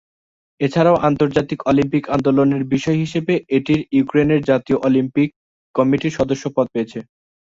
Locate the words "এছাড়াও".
0.61-1.01